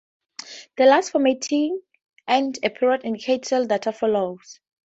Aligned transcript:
The 0.77 0.85
last 0.87 1.11
formatting 1.11 1.79
ends 2.27 2.57
a 2.63 2.71
period 2.71 3.01
indicate 3.03 3.45
cell 3.45 3.67
data 3.67 3.91
follows. 3.93 4.59